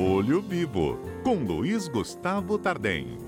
Olho 0.00 0.40
Vivo, 0.40 0.96
com 1.24 1.34
Luiz 1.34 1.88
Gustavo 1.88 2.56
Tardem. 2.56 3.18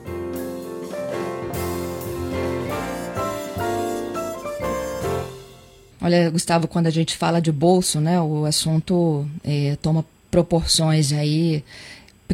Olha, 6.01 6.31
Gustavo, 6.31 6.69
quando 6.69 6.87
a 6.87 6.91
gente 6.91 7.17
fala 7.17 7.41
de 7.41 7.51
bolso, 7.51 8.01
né, 8.01 8.21
o 8.21 8.45
assunto 8.45 9.27
é, 9.43 9.77
toma 9.83 10.05
proporções 10.31 11.13
aí 11.13 11.65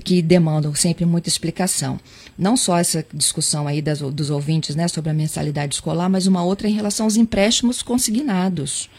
que 0.05 0.21
demandam 0.21 0.75
sempre 0.75 1.07
muita 1.07 1.31
explicação. 1.31 1.99
Não 2.39 2.59
só 2.59 2.77
essa 2.77 3.07
discussão 3.15 3.67
aí 3.67 3.81
das, 3.81 4.01
dos 4.01 4.29
ouvintes 4.29 4.77
né, 4.77 4.87
sobre 4.87 5.09
a 5.09 5.15
mensalidade 5.15 5.77
escolar, 5.77 6.11
mas 6.11 6.27
uma 6.27 6.45
outra 6.45 6.69
em 6.69 6.75
relação 6.75 7.07
aos 7.07 7.17
empréstimos 7.17 7.81
consignados. 7.81 8.91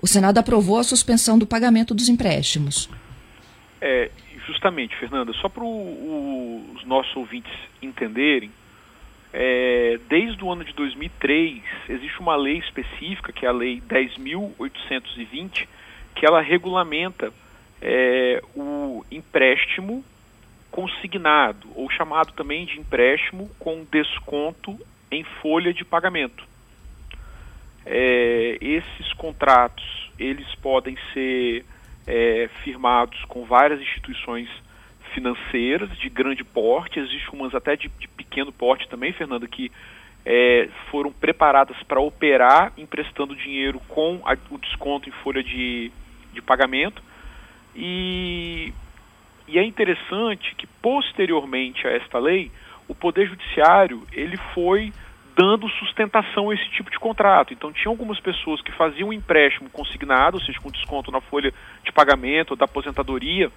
O 0.00 0.06
Senado 0.06 0.38
aprovou 0.38 0.78
a 0.78 0.84
suspensão 0.84 1.38
do 1.38 1.46
pagamento 1.46 1.92
dos 1.94 2.08
empréstimos. 2.08 2.88
É, 3.82 4.10
justamente, 4.48 4.96
Fernanda, 4.96 5.32
só 5.34 5.48
para 5.48 5.62
os 5.62 6.82
nossos 6.86 7.14
ouvintes 7.14 7.52
entenderem, 7.82 8.50
é, 9.30 10.00
desde 10.08 10.42
o 10.42 10.50
ano 10.50 10.64
de 10.64 10.72
2003 10.72 11.62
existe 11.90 12.18
uma 12.18 12.34
lei 12.34 12.56
específica, 12.56 13.30
que 13.30 13.44
é 13.44 13.48
a 13.48 13.52
Lei 13.52 13.82
10.820, 13.82 15.68
que 16.14 16.24
ela 16.24 16.40
regulamenta 16.40 17.30
é, 17.82 18.42
o 18.56 19.04
empréstimo 19.10 20.02
consignado, 20.70 21.68
ou 21.74 21.90
chamado 21.90 22.32
também 22.32 22.64
de 22.64 22.80
empréstimo 22.80 23.50
com 23.58 23.84
desconto 23.90 24.78
em 25.10 25.24
folha 25.42 25.74
de 25.74 25.84
pagamento. 25.84 26.42
É, 27.84 28.56
esses 28.62 29.12
contratos 29.12 30.10
eles 30.18 30.54
podem 30.56 30.96
ser 31.12 31.64
é, 32.08 32.48
firmados 32.64 33.22
com 33.26 33.44
várias 33.44 33.80
instituições 33.80 34.48
financeiras 35.12 35.90
de 35.98 36.08
grande 36.08 36.42
porte, 36.42 36.98
existem 36.98 37.38
umas 37.38 37.54
até 37.54 37.76
de, 37.76 37.88
de 37.88 38.08
pequeno 38.08 38.50
porte 38.50 38.88
também, 38.88 39.12
Fernando, 39.12 39.46
que 39.46 39.70
é, 40.24 40.68
foram 40.90 41.12
preparadas 41.12 41.76
para 41.82 42.00
operar 42.00 42.72
emprestando 42.78 43.36
dinheiro 43.36 43.78
com 43.88 44.22
a, 44.24 44.36
o 44.50 44.58
desconto 44.58 45.08
em 45.08 45.12
folha 45.22 45.42
de, 45.42 45.92
de 46.32 46.40
pagamento. 46.40 47.02
E, 47.76 48.72
e 49.46 49.58
é 49.58 49.64
interessante 49.64 50.54
que 50.56 50.66
posteriormente 50.66 51.86
a 51.86 51.90
esta 51.90 52.18
lei, 52.18 52.50
o 52.88 52.94
Poder 52.94 53.28
Judiciário 53.28 54.06
ele 54.12 54.38
foi 54.54 54.92
dando 55.38 55.68
sustentação 55.68 56.50
a 56.50 56.54
esse 56.54 56.68
tipo 56.70 56.90
de 56.90 56.98
contrato. 56.98 57.54
Então, 57.54 57.72
tinha 57.72 57.92
algumas 57.92 58.18
pessoas 58.18 58.60
que 58.60 58.72
faziam 58.72 59.10
um 59.10 59.12
empréstimo 59.12 59.70
consignado, 59.70 60.36
ou 60.36 60.42
seja, 60.42 60.58
com 60.58 60.68
desconto 60.68 61.12
na 61.12 61.20
folha 61.20 61.54
de 61.84 61.92
pagamento 61.92 62.56
da 62.56 62.64
aposentadoria, 62.64 63.48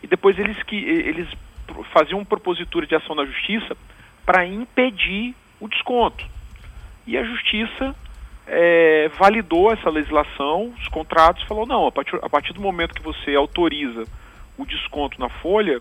e 0.00 0.06
depois 0.06 0.38
eles, 0.38 0.62
que, 0.62 0.76
eles 0.76 1.28
faziam 1.92 2.24
propositura 2.24 2.86
de 2.86 2.94
ação 2.94 3.16
na 3.16 3.24
justiça 3.24 3.76
para 4.24 4.46
impedir 4.46 5.34
o 5.58 5.66
desconto. 5.66 6.24
E 7.04 7.18
a 7.18 7.24
justiça 7.24 7.96
é, 8.46 9.10
validou 9.18 9.72
essa 9.72 9.90
legislação, 9.90 10.72
os 10.78 10.86
contratos, 10.86 11.42
falou: 11.48 11.66
não, 11.66 11.88
a 11.88 11.90
partir, 11.90 12.16
a 12.22 12.28
partir 12.28 12.52
do 12.52 12.60
momento 12.60 12.94
que 12.94 13.02
você 13.02 13.34
autoriza 13.34 14.04
o 14.56 14.64
desconto 14.64 15.18
na 15.18 15.28
folha, 15.28 15.80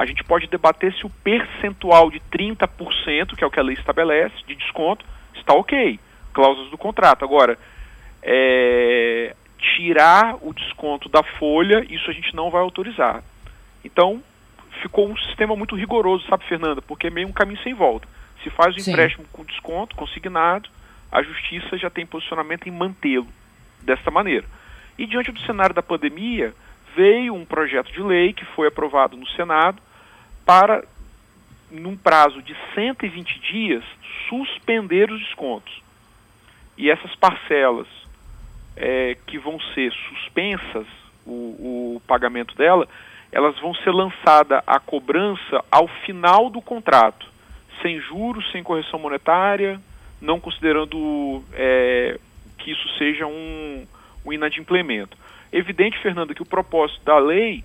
a 0.00 0.06
gente 0.06 0.24
pode 0.24 0.46
debater 0.46 0.94
se 0.94 1.04
o 1.04 1.10
percentual 1.10 2.10
de 2.10 2.20
30%, 2.32 3.36
que 3.36 3.44
é 3.44 3.46
o 3.46 3.50
que 3.50 3.60
a 3.60 3.62
lei 3.62 3.74
estabelece, 3.74 4.34
de 4.46 4.54
desconto, 4.54 5.04
está 5.34 5.52
ok. 5.52 6.00
Cláusulas 6.32 6.70
do 6.70 6.78
contrato. 6.78 7.22
Agora, 7.22 7.58
é, 8.22 9.36
tirar 9.58 10.38
o 10.40 10.54
desconto 10.54 11.06
da 11.06 11.22
folha, 11.22 11.84
isso 11.90 12.08
a 12.08 12.14
gente 12.14 12.34
não 12.34 12.48
vai 12.48 12.62
autorizar. 12.62 13.22
Então, 13.84 14.22
ficou 14.80 15.06
um 15.06 15.14
sistema 15.18 15.54
muito 15.54 15.76
rigoroso, 15.76 16.26
sabe, 16.28 16.46
Fernanda? 16.46 16.80
Porque 16.80 17.08
é 17.08 17.10
meio 17.10 17.28
um 17.28 17.32
caminho 17.32 17.62
sem 17.62 17.74
volta. 17.74 18.08
Se 18.42 18.48
faz 18.48 18.74
o 18.74 18.80
Sim. 18.80 18.92
empréstimo 18.92 19.26
com 19.30 19.44
desconto, 19.44 19.94
consignado, 19.94 20.70
a 21.12 21.22
justiça 21.22 21.76
já 21.76 21.90
tem 21.90 22.06
posicionamento 22.06 22.66
em 22.66 22.72
mantê-lo 22.72 23.28
desta 23.82 24.10
maneira. 24.10 24.46
E 24.98 25.04
diante 25.04 25.30
do 25.30 25.40
cenário 25.40 25.74
da 25.74 25.82
pandemia, 25.82 26.54
veio 26.96 27.34
um 27.34 27.44
projeto 27.44 27.92
de 27.92 28.02
lei 28.02 28.32
que 28.32 28.46
foi 28.46 28.66
aprovado 28.66 29.14
no 29.14 29.28
Senado, 29.28 29.89
para, 30.50 30.82
num 31.70 31.96
prazo 31.96 32.42
de 32.42 32.56
120 32.74 33.38
dias, 33.38 33.84
suspender 34.28 35.08
os 35.08 35.20
descontos. 35.20 35.80
E 36.76 36.90
essas 36.90 37.14
parcelas 37.14 37.86
é, 38.76 39.16
que 39.28 39.38
vão 39.38 39.60
ser 39.72 39.92
suspensas, 40.08 40.88
o, 41.24 41.94
o 41.94 42.02
pagamento 42.04 42.56
dela, 42.56 42.88
elas 43.30 43.56
vão 43.60 43.72
ser 43.76 43.92
lançadas 43.92 44.60
à 44.66 44.80
cobrança 44.80 45.64
ao 45.70 45.86
final 46.04 46.50
do 46.50 46.60
contrato, 46.60 47.28
sem 47.80 48.00
juros, 48.00 48.50
sem 48.50 48.64
correção 48.64 48.98
monetária, 48.98 49.80
não 50.20 50.40
considerando 50.40 51.44
é, 51.52 52.18
que 52.58 52.72
isso 52.72 52.88
seja 52.98 53.24
um, 53.24 53.86
um 54.26 54.32
inadimplemento. 54.32 55.16
Evidente, 55.52 55.96
Fernando, 56.00 56.34
que 56.34 56.42
o 56.42 56.46
propósito 56.46 57.04
da 57.04 57.20
lei 57.20 57.62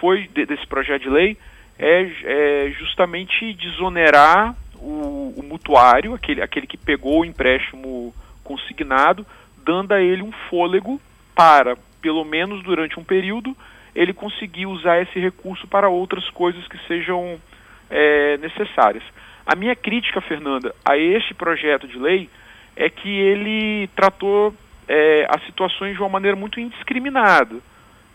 foi 0.00 0.28
desse 0.28 0.66
projeto 0.66 1.02
de 1.02 1.10
lei 1.10 1.36
é, 1.82 2.12
é 2.24 2.70
justamente 2.78 3.52
desonerar 3.54 4.54
o, 4.76 5.34
o, 5.36 5.42
mutuário, 5.42 6.14
aquele, 6.14 6.40
aquele 6.40 6.66
que 6.66 6.76
pegou 6.76 7.20
o 7.20 7.24
empréstimo 7.24 8.14
consignado, 8.44 9.26
dando 9.64 9.92
a 9.92 10.00
ele 10.00 10.22
um 10.22 10.30
fôlego 10.48 11.00
para, 11.34 11.76
pelo 12.00 12.24
menos 12.24 12.62
durante 12.62 13.00
um 13.00 13.04
período, 13.04 13.56
ele 13.94 14.12
conseguir 14.12 14.66
usar 14.66 15.02
esse 15.02 15.18
recurso 15.18 15.66
para 15.66 15.88
outras 15.88 16.28
coisas 16.30 16.66
que 16.68 16.78
sejam 16.86 17.40
é, 17.90 18.36
necessárias. 18.38 19.02
A 19.44 19.56
minha 19.56 19.74
crítica, 19.74 20.20
Fernanda, 20.20 20.72
a 20.84 20.96
este 20.96 21.34
projeto 21.34 21.88
de 21.88 21.98
lei 21.98 22.30
é 22.76 22.88
que 22.88 23.08
ele 23.08 23.88
tratou 23.88 24.54
é, 24.86 25.26
as 25.28 25.44
situações 25.46 25.96
de 25.96 26.00
uma 26.00 26.08
maneira 26.08 26.36
muito 26.36 26.60
indiscriminada. 26.60 27.56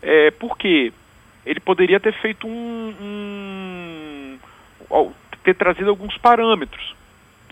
É, 0.01 0.31
por 0.31 0.57
quê? 0.57 0.93
Ele 1.47 1.61
poderia 1.61 1.99
ter 1.99 2.13
feito 2.13 2.45
um, 2.45 4.37
um, 4.91 5.13
ter 5.43 5.55
trazido 5.55 5.89
alguns 5.89 6.17
parâmetros. 6.17 6.93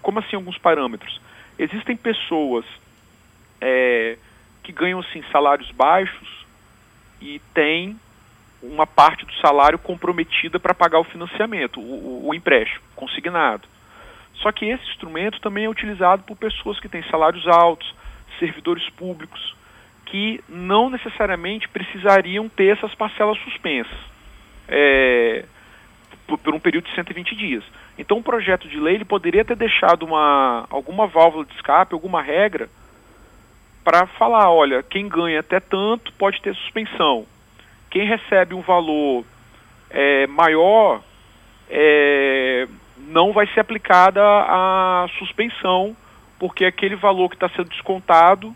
Como 0.01 0.19
assim 0.19 0.35
alguns 0.35 0.57
parâmetros? 0.57 1.21
Existem 1.57 1.95
pessoas 1.95 2.65
é, 3.61 4.17
que 4.61 4.73
ganham 4.73 4.99
assim 4.99 5.23
salários 5.31 5.71
baixos 5.71 6.45
e 7.21 7.39
têm 7.53 7.97
uma 8.61 8.85
parte 8.85 9.25
do 9.25 9.33
salário 9.35 9.79
comprometida 9.79 10.59
para 10.59 10.73
pagar 10.73 10.99
o 10.99 11.05
financiamento, 11.05 11.79
o, 11.79 11.83
o, 11.83 12.27
o 12.27 12.35
empréstimo 12.35 12.83
consignado. 12.95 13.65
Só 14.41 14.51
que 14.51 14.65
esse 14.65 14.83
instrumento 14.89 15.39
também 15.39 15.65
é 15.65 15.69
utilizado 15.69 16.23
por 16.23 16.35
pessoas 16.35 16.79
que 16.81 16.89
têm 16.89 17.01
salários 17.03 17.47
altos, 17.47 17.95
servidores 18.39 18.89
públicos, 18.89 19.55
que 20.05 20.43
não 20.47 20.89
necessariamente 20.89 21.67
precisariam 21.67 22.47
ter 22.47 22.77
essas 22.77 22.93
parcelas 22.95 23.37
suspensas 23.39 23.97
é, 24.67 25.45
por, 26.27 26.37
por, 26.37 26.53
um 26.53 26.59
período 26.59 26.85
de 26.85 26.95
120 26.95 27.35
dias. 27.35 27.63
Então, 27.97 28.17
o 28.17 28.23
projeto 28.23 28.67
de 28.67 28.79
lei 28.79 28.95
ele 28.95 29.05
poderia 29.05 29.45
ter 29.45 29.55
deixado 29.55 30.03
uma, 30.03 30.65
alguma 30.69 31.07
válvula 31.07 31.45
de 31.45 31.53
escape, 31.53 31.93
alguma 31.93 32.21
regra, 32.21 32.69
para 33.83 34.05
falar: 34.07 34.49
olha, 34.51 34.83
quem 34.83 35.07
ganha 35.07 35.39
até 35.39 35.59
tanto 35.59 36.11
pode 36.13 36.41
ter 36.41 36.55
suspensão. 36.55 37.25
Quem 37.89 38.05
recebe 38.07 38.53
um 38.53 38.61
valor 38.61 39.23
é, 39.89 40.27
maior 40.27 41.01
é, 41.69 42.67
não 42.97 43.31
vai 43.31 43.47
ser 43.47 43.61
aplicada 43.61 44.21
a 44.21 45.07
suspensão, 45.17 45.95
porque 46.37 46.65
aquele 46.65 46.95
valor 46.95 47.29
que 47.29 47.35
está 47.35 47.47
sendo 47.49 47.69
descontado 47.69 48.53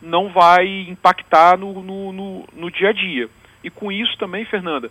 não 0.00 0.28
vai 0.28 0.66
impactar 0.88 1.58
no, 1.58 1.82
no, 1.82 2.12
no, 2.12 2.44
no 2.52 2.70
dia 2.70 2.90
a 2.90 2.92
dia. 2.92 3.28
E 3.62 3.70
com 3.70 3.90
isso 3.90 4.16
também, 4.18 4.44
Fernanda, 4.44 4.90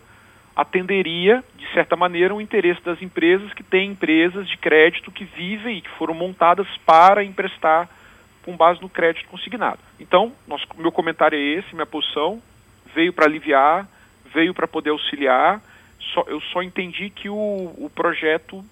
atenderia, 0.56 1.44
de 1.56 1.72
certa 1.74 1.96
maneira, 1.96 2.34
o 2.34 2.42
interesse 2.42 2.82
das 2.84 3.02
empresas 3.02 3.54
que 3.54 3.64
têm 3.64 3.92
empresas 3.92 4.48
de 4.48 4.58
crédito 4.58 5.12
que 5.12 5.26
vivem 5.26 5.78
e 5.78 5.82
que 5.82 5.90
foram 5.98 6.14
montadas 6.14 6.68
para 6.86 7.24
emprestar 7.24 7.90
com 8.44 8.56
base 8.56 8.82
no 8.82 8.90
crédito 8.90 9.28
consignado. 9.28 9.80
Então, 10.00 10.32
nosso, 10.48 10.66
meu 10.78 10.92
comentário 10.92 11.38
é 11.38 11.42
esse, 11.42 11.74
minha 11.74 11.86
posição 11.86 12.42
veio 12.94 13.12
para 13.12 13.26
aliviar, 13.26 13.88
veio 14.34 14.54
para 14.54 14.68
poder 14.68 14.92
auxiliar. 14.92 15.62
Só, 16.14 16.24
eu 16.28 16.40
só 16.42 16.62
entendi 16.62 17.10
que 17.10 17.28
o, 17.28 17.36
o 17.36 17.92
projeto 17.94 18.64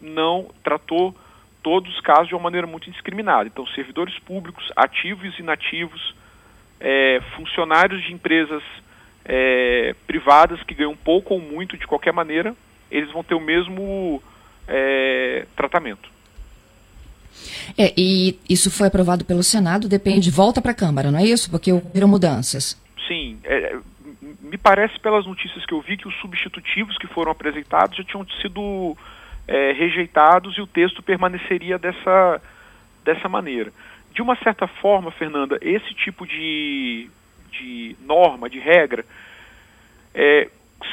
não 0.00 0.50
tratou 0.62 1.16
todos 1.68 1.94
os 1.94 2.00
casos 2.00 2.28
de 2.28 2.34
uma 2.34 2.44
maneira 2.44 2.66
muito 2.66 2.88
indiscriminada. 2.88 3.46
Então, 3.46 3.66
servidores 3.66 4.18
públicos, 4.20 4.72
ativos 4.74 5.38
e 5.38 5.42
inativos, 5.42 6.14
é, 6.80 7.20
funcionários 7.36 8.02
de 8.02 8.14
empresas 8.14 8.62
é, 9.22 9.94
privadas 10.06 10.62
que 10.62 10.72
ganham 10.72 10.96
pouco 10.96 11.34
ou 11.34 11.40
muito 11.40 11.76
de 11.76 11.86
qualquer 11.86 12.14
maneira, 12.14 12.56
eles 12.90 13.12
vão 13.12 13.22
ter 13.22 13.34
o 13.34 13.40
mesmo 13.40 14.22
é, 14.66 15.44
tratamento. 15.54 16.08
É, 17.76 17.92
e 17.94 18.38
isso 18.48 18.70
foi 18.70 18.86
aprovado 18.88 19.26
pelo 19.26 19.42
Senado, 19.42 19.90
depende, 19.90 20.30
volta 20.30 20.62
para 20.62 20.70
a 20.70 20.74
Câmara, 20.74 21.10
não 21.10 21.18
é 21.18 21.24
isso? 21.24 21.50
Porque 21.50 21.70
houveram 21.70 22.08
mudanças. 22.08 22.82
Sim, 23.06 23.38
é, 23.44 23.76
me 24.40 24.56
parece 24.56 24.98
pelas 25.00 25.26
notícias 25.26 25.66
que 25.66 25.74
eu 25.74 25.82
vi 25.82 25.98
que 25.98 26.08
os 26.08 26.18
substitutivos 26.18 26.96
que 26.96 27.06
foram 27.08 27.30
apresentados 27.30 27.98
já 27.98 28.04
tinham 28.04 28.26
sido 28.40 28.96
é, 29.48 29.72
rejeitados 29.72 30.56
e 30.58 30.60
o 30.60 30.66
texto 30.66 31.02
permaneceria 31.02 31.78
dessa, 31.78 32.40
dessa 33.02 33.28
maneira. 33.28 33.72
De 34.12 34.20
uma 34.20 34.36
certa 34.36 34.66
forma, 34.66 35.10
Fernanda, 35.10 35.58
esse 35.62 35.94
tipo 35.94 36.26
de, 36.26 37.08
de 37.50 37.96
norma, 38.04 38.50
de 38.50 38.58
regra, 38.58 39.04
é, 40.14 40.48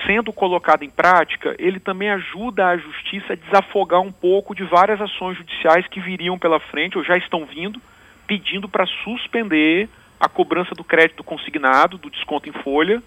sendo 0.07 0.31
colocado 0.31 0.83
em 0.83 0.89
prática, 0.89 1.55
ele 1.59 1.79
também 1.79 2.09
ajuda 2.09 2.67
a 2.67 2.77
justiça 2.77 3.33
a 3.33 3.35
desafogar 3.35 4.01
um 4.01 4.11
pouco 4.11 4.55
de 4.55 4.63
várias 4.63 5.01
ações 5.01 5.37
judiciais 5.37 5.87
que 5.87 5.99
viriam 5.99 6.39
pela 6.39 6.59
frente 6.59 6.97
ou 6.97 7.03
já 7.03 7.17
estão 7.17 7.45
vindo, 7.45 7.81
pedindo 8.25 8.69
para 8.69 8.85
suspender 9.03 9.89
a 10.19 10.29
cobrança 10.29 10.73
do 10.73 10.83
crédito 10.83 11.23
consignado, 11.23 11.97
do 11.97 12.09
desconto 12.09 12.47
em 12.47 12.53
folha, 12.53 13.03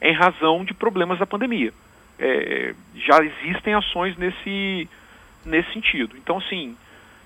em 0.00 0.12
razão 0.12 0.64
de 0.64 0.72
problemas 0.72 1.18
da 1.18 1.26
pandemia. 1.26 1.72
É, 2.18 2.74
já 2.94 3.18
existem 3.22 3.74
ações 3.74 4.16
nesse, 4.16 4.88
nesse 5.44 5.72
sentido. 5.72 6.16
Então, 6.16 6.38
assim, 6.38 6.76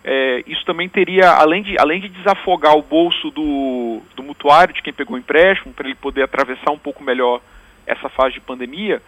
é, 0.05 0.43
isso 0.47 0.65
também 0.65 0.89
teria, 0.89 1.31
além 1.31 1.63
de, 1.63 1.77
além 1.79 2.01
de 2.01 2.09
desafogar 2.09 2.75
o 2.77 2.83
bolso 2.83 3.31
do, 3.31 4.03
do 4.17 4.23
mutuário, 4.23 4.75
de 4.75 4.83
quem 4.83 4.93
pegou 4.93 5.17
o 5.17 5.19
empréstimo, 5.19 5.73
para 5.73 5.87
ele 5.87 5.95
poder 5.95 6.23
atravessar 6.23 6.73
um 6.73 6.79
pouco 6.79 7.03
melhor 7.03 7.41
essa 7.87 8.09
fase 8.09 8.35
de 8.35 8.41
pandemia, 8.41 9.01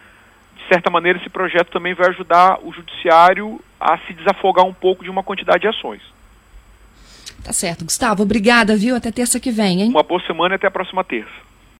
de 0.55 0.67
certa 0.67 0.89
maneira 0.89 1.19
esse 1.19 1.29
projeto 1.29 1.69
também 1.69 1.93
vai 1.93 2.09
ajudar 2.09 2.59
o 2.63 2.71
judiciário 2.71 3.59
a 3.79 3.97
se 3.99 4.13
desafogar 4.13 4.65
um 4.65 4.73
pouco 4.73 5.03
de 5.03 5.09
uma 5.09 5.23
quantidade 5.23 5.61
de 5.61 5.67
ações. 5.67 6.01
Tá 7.43 7.53
certo. 7.53 7.85
Gustavo, 7.85 8.23
obrigada, 8.23 8.75
viu? 8.75 8.95
Até 8.95 9.11
terça 9.11 9.39
que 9.39 9.51
vem, 9.51 9.81
hein? 9.81 9.89
Uma 9.89 10.01
boa 10.01 10.21
semana 10.25 10.55
e 10.55 10.57
até 10.57 10.67
a 10.67 10.71
próxima 10.71 11.03
terça. 11.03 11.44